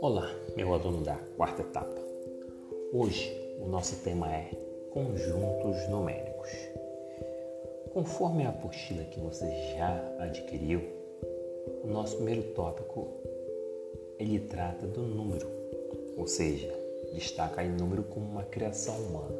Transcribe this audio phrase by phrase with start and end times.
[0.00, 1.96] Olá, meu aluno da quarta etapa.
[2.92, 4.50] Hoje o nosso tema é
[4.90, 6.50] conjuntos numéricos.
[7.92, 9.44] Conforme a apostila que você
[9.76, 10.82] já adquiriu,
[11.82, 13.08] o nosso primeiro tópico
[14.20, 15.48] ele trata do número,
[16.16, 16.72] ou seja,
[17.12, 19.36] destaca o número como uma criação humana.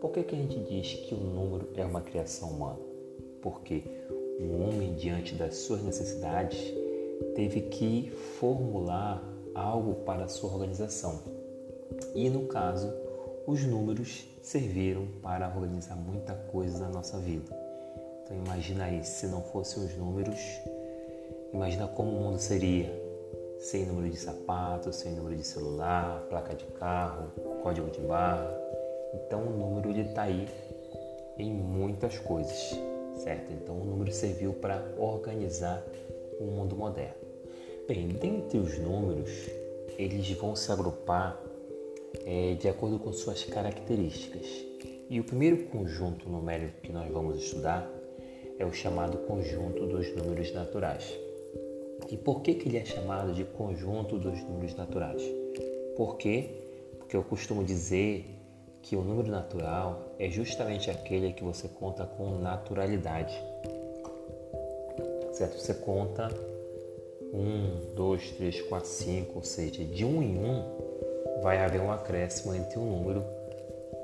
[0.00, 2.80] Por que, que a gente diz que o número é uma criação humana?
[3.42, 3.84] Porque
[4.40, 6.58] o homem, diante das suas necessidades,
[7.34, 9.22] teve que formular
[9.54, 11.20] algo para a sua organização.
[12.14, 12.92] E no caso,
[13.46, 17.56] os números serviram para organizar muita coisa na nossa vida.
[18.22, 20.40] Então imagina aí, se não fossem os números,
[21.52, 23.04] imagina como o mundo seria.
[23.58, 27.30] Sem número de sapato, sem número de celular, placa de carro,
[27.62, 28.50] código de barra.
[29.14, 30.48] Então o número está aí
[31.38, 32.78] em muitas coisas,
[33.16, 33.52] certo?
[33.52, 35.84] Então o número serviu para organizar
[36.40, 37.14] o mundo moderno.
[37.86, 39.30] Bem, dentre os números,
[39.98, 41.40] eles vão se agrupar
[42.24, 44.46] é, de acordo com suas características.
[45.10, 47.90] E o primeiro conjunto numérico que nós vamos estudar
[48.58, 51.12] é o chamado conjunto dos números naturais.
[52.10, 55.22] E por que, que ele é chamado de conjunto dos números naturais?
[55.96, 56.50] Por quê?
[56.98, 58.33] Porque eu costumo dizer
[58.84, 63.34] que o número natural é justamente aquele que você conta com naturalidade.
[65.32, 65.58] Certo?
[65.58, 66.28] Você conta
[67.32, 72.54] 1, 2, 3, 4, 5, ou seja, de um em um vai haver um acréscimo
[72.54, 73.24] entre um número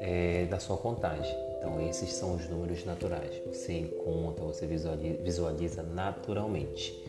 [0.00, 1.36] é, da sua contagem.
[1.58, 3.38] Então, esses são os números naturais.
[3.46, 7.04] Você encontra, você visualiza, visualiza naturalmente.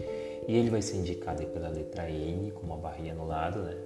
[0.46, 3.78] E ele vai ser indicado pela letra N, com uma barrinha no lado, né?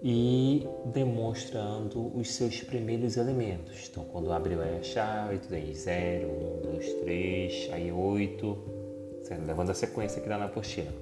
[0.00, 3.88] E demonstrando os seus primeiros elementos.
[3.90, 8.58] Então, quando vai a chave, tudo aí 0, 1, 2, 3, aí 8,
[9.46, 10.92] levando a sequência que dá na apostila.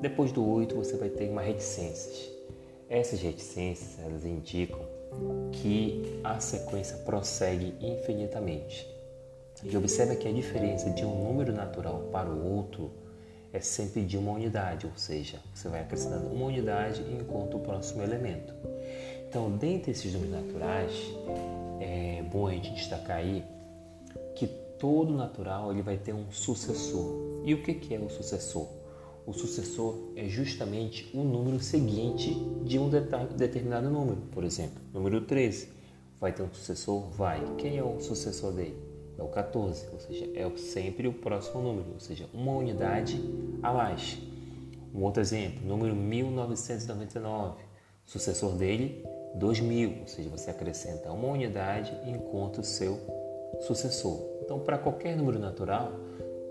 [0.00, 2.30] Depois do 8 você vai ter uma reticências.
[2.88, 4.80] Essas reticências elas indicam
[5.52, 8.88] que a sequência prossegue infinitamente.
[9.62, 12.90] E observa que a diferença de um número natural para o outro
[13.52, 18.02] é sempre de uma unidade, ou seja, você vai acrescentando uma unidade enquanto o próximo
[18.02, 18.54] elemento.
[19.28, 20.92] Então, dentre esses números naturais,
[21.80, 23.44] é bom a gente destacar aí
[24.34, 24.46] que
[24.78, 27.42] todo natural ele vai ter um sucessor.
[27.44, 28.82] E o que é o sucessor?
[29.26, 32.34] o sucessor é justamente o número seguinte
[32.64, 32.90] de um
[33.36, 34.20] determinado número.
[34.32, 35.68] Por exemplo, número 13
[36.20, 37.08] vai ter um sucessor?
[37.10, 37.40] Vai.
[37.56, 38.91] Quem é o sucessor dele?
[39.18, 43.20] É o 14, ou seja, é sempre o próximo número, ou seja, uma unidade
[43.62, 44.18] a mais.
[44.94, 47.62] Um outro exemplo, número 1999,
[48.04, 52.98] sucessor dele, 2000, ou seja, você acrescenta uma unidade enquanto o seu
[53.60, 54.20] sucessor.
[54.42, 55.92] Então, para qualquer número natural,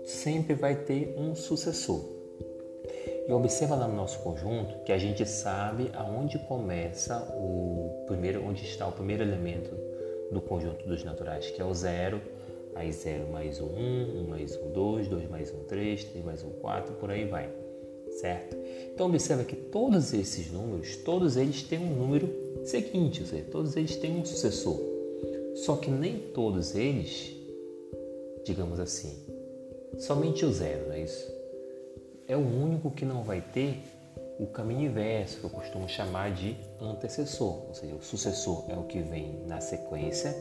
[0.04, 2.00] sempre vai ter um sucessor.
[3.28, 8.64] E observa lá no nosso conjunto que a gente sabe aonde começa o primeiro, onde
[8.64, 9.70] está o primeiro elemento
[10.32, 12.20] do conjunto dos naturais, que é o zero,
[12.74, 16.50] aí zero mais um, um mais um, dois, dois mais um, três, três mais um,
[16.50, 17.50] quatro, por aí vai,
[18.20, 18.56] certo?
[18.94, 22.28] Então observa que todos esses números, todos eles têm um número
[22.64, 24.80] seguinte, ou seja, todos eles têm um sucessor.
[25.54, 27.36] Só que nem todos eles,
[28.44, 29.14] digamos assim,
[29.98, 31.42] somente o zero, não é isso?
[32.32, 33.82] é o único que não vai ter
[34.38, 38.84] o caminho inverso, que eu costumo chamar de antecessor, ou seja, o sucessor é o
[38.84, 40.34] que vem na sequência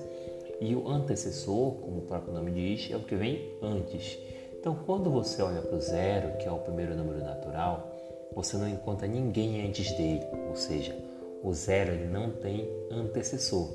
[0.62, 4.20] e o antecessor, como o próprio nome diz, é o que vem antes.
[4.54, 7.92] Então, quando você olha para o zero, que é o primeiro número natural,
[8.36, 10.96] você não encontra ninguém antes dele, ou seja,
[11.44, 13.70] o zero ele não tem antecessor.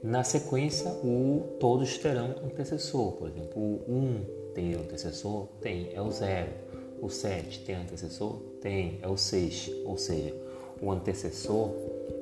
[0.00, 3.12] Na sequência, o todos terão antecessor.
[3.14, 5.48] Por exemplo, o 1 um tem antecessor?
[5.60, 6.52] Tem, é o zero.
[7.02, 8.36] O 7 tem antecessor?
[8.60, 9.72] Tem, é o 6.
[9.84, 10.34] Ou seja,
[10.80, 11.72] o antecessor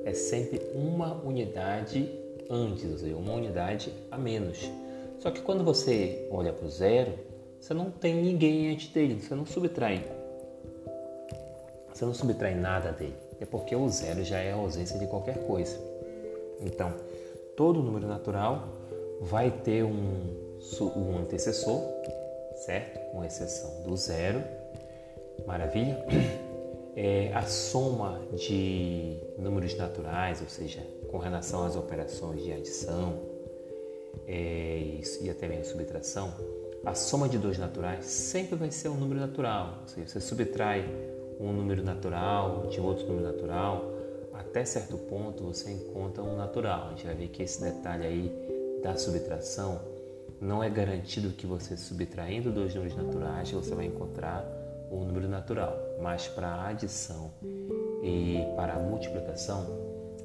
[0.03, 2.09] é sempre uma unidade
[2.49, 4.69] antes, seja, uma unidade a menos.
[5.19, 7.13] Só que quando você olha para o zero,
[7.59, 10.05] você não tem ninguém antes dele, você não subtrai.
[11.93, 13.15] Você não subtrai nada dele.
[13.39, 15.77] É porque o zero já é a ausência de qualquer coisa.
[16.61, 16.93] Então,
[17.55, 18.67] todo número natural
[19.21, 20.59] vai ter um,
[20.95, 21.81] um antecessor,
[22.65, 23.11] certo?
[23.11, 24.43] Com exceção do zero
[25.45, 25.97] Maravilha?
[26.99, 33.19] É, a soma de números naturais, ou seja, com relação às operações de adição
[34.27, 36.33] é, e até mesmo subtração,
[36.83, 39.77] a soma de dois naturais sempre vai ser um número natural.
[39.83, 40.89] Ou seja, você subtrai
[41.39, 43.93] um número natural de outro número natural,
[44.33, 46.87] até certo ponto você encontra um natural.
[46.87, 49.79] A gente vai ver que esse detalhe aí da subtração
[50.41, 54.43] não é garantido que você subtraindo dois números naturais você vai encontrar
[54.91, 57.31] um número natural, mas para a adição
[58.03, 59.65] e para a multiplicação,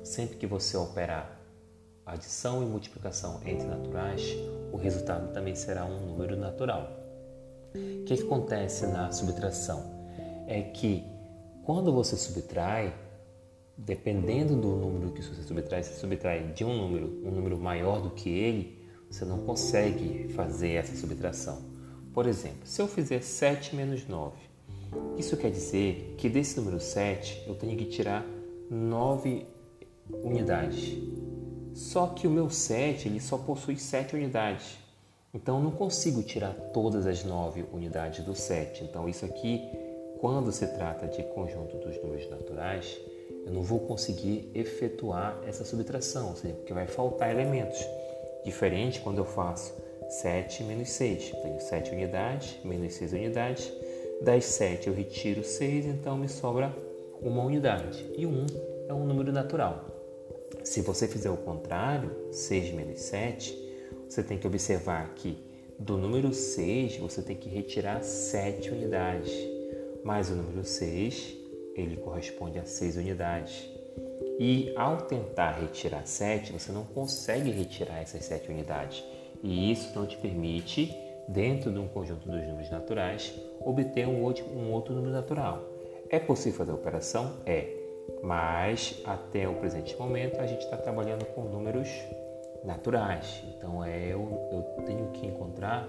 [0.05, 1.41] sempre que você operar
[2.05, 4.37] adição e multiplicação entre naturais,
[4.73, 6.91] o resultado também será um número natural.
[7.75, 10.07] O que, que acontece na subtração?
[10.47, 11.05] É que
[11.65, 12.93] quando você subtrai,
[13.77, 18.11] dependendo do número que você subtrai, se subtrai de um número, um número maior do
[18.11, 21.63] que ele, você não consegue fazer essa subtração.
[22.13, 24.37] Por exemplo, se eu fizer 7 menos 9,
[25.17, 28.27] isso quer dizer que desse número 7 eu tenho que tirar
[28.71, 29.47] 9
[30.11, 30.99] unidades.
[31.75, 34.79] Só que o meu 7 ele só possui 7 unidades.
[35.35, 38.85] Então eu não consigo tirar todas as 9 unidades do 7.
[38.85, 39.63] Então isso aqui,
[40.21, 43.01] quando se trata de conjunto dos números naturais,
[43.47, 47.79] eu não vou conseguir efetuar essa subtração, ou seja, porque vai faltar elementos.
[48.45, 49.73] Diferente quando eu faço
[50.09, 51.33] 7 menos 6.
[51.35, 53.73] Eu tenho 7 unidades, menos 6 unidades.
[54.25, 56.73] Das 7 eu retiro 6, então me sobra
[57.21, 58.07] uma unidade.
[58.17, 58.47] E 1
[58.89, 59.85] é um número natural.
[60.63, 63.59] Se você fizer o contrário, 6 menos 7,
[64.09, 65.37] você tem que observar que
[65.77, 69.33] do número 6 você tem que retirar 7 unidades.
[70.05, 71.37] Mas o número 6,
[71.75, 73.69] ele corresponde a 6 unidades.
[74.39, 79.03] E ao tentar retirar 7, você não consegue retirar essas 7 unidades.
[79.43, 80.95] E isso não te permite,
[81.29, 85.63] dentro de um conjunto dos números naturais, obter um outro, um outro número natural.
[86.09, 87.37] É possível fazer a operação?
[87.47, 87.79] É.
[88.23, 91.89] Mas até o presente momento a gente está trabalhando com números
[92.65, 93.43] naturais.
[93.57, 94.21] Então é, eu,
[94.53, 95.89] eu tenho que encontrar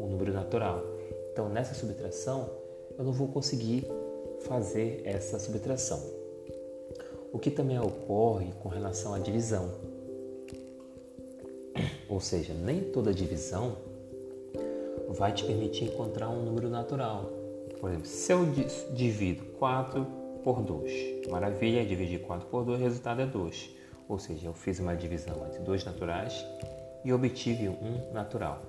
[0.00, 0.82] um número natural.
[1.32, 2.48] Então nessa subtração
[2.96, 3.88] eu não vou conseguir
[4.40, 6.00] fazer essa subtração.
[7.32, 9.72] O que também ocorre com relação à divisão.
[12.08, 13.76] Ou seja, nem toda divisão
[15.10, 17.30] vai te permitir encontrar um número natural.
[17.80, 18.46] Por exemplo, se eu
[18.92, 20.06] divido 4
[20.42, 23.70] por 2, maravilha, dividir 4 por 2, o resultado é 2.
[24.08, 26.44] Ou seja, eu fiz uma divisão entre dois naturais
[27.04, 28.60] e obtive um natural.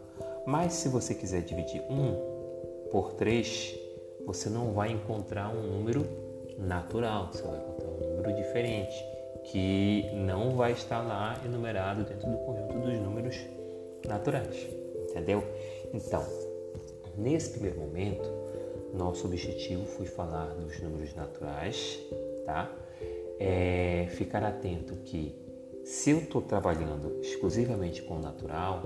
[0.45, 3.75] Mas se você quiser dividir 1 por 3,
[4.25, 6.05] você não vai encontrar um número
[6.57, 8.95] natural, você vai encontrar um número diferente,
[9.43, 13.37] que não vai estar lá enumerado dentro do conjunto dos números
[14.07, 14.67] naturais,
[15.15, 15.43] entendeu?
[15.93, 16.25] Então,
[17.17, 18.29] nesse primeiro momento,
[18.93, 21.99] nosso objetivo foi falar dos números naturais,
[22.45, 22.69] tá?
[23.39, 25.35] É, ficar atento que
[25.83, 28.83] se eu estou trabalhando exclusivamente com o natural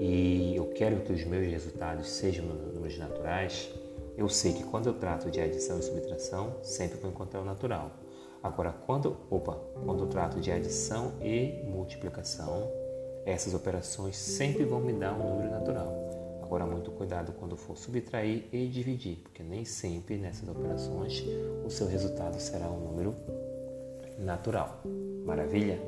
[0.00, 3.68] e eu quero que os meus resultados sejam números naturais,
[4.16, 7.90] eu sei que quando eu trato de adição e subtração, sempre vou encontrar o natural.
[8.42, 9.54] Agora, quando, opa,
[9.84, 12.70] quando eu trato de adição e multiplicação,
[13.28, 16.08] essas operações sempre vão me dar um número natural.
[16.42, 21.22] Agora, muito cuidado quando for subtrair e dividir, porque nem sempre nessas operações
[21.64, 23.14] o seu resultado será um número
[24.18, 24.80] natural.
[25.26, 25.78] Maravilha?